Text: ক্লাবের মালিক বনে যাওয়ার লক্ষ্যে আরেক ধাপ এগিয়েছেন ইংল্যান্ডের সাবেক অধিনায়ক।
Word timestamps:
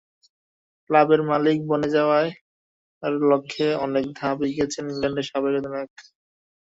ক্লাবের 0.85 1.21
মালিক 1.23 1.57
বনে 1.69 1.89
যাওয়ার 1.95 2.25
লক্ষ্যে 3.23 3.67
আরেক 3.75 4.05
ধাপ 4.17 4.37
এগিয়েছেন 4.47 4.83
ইংল্যান্ডের 4.87 5.27
সাবেক 5.29 5.53
অধিনায়ক। 5.59 5.91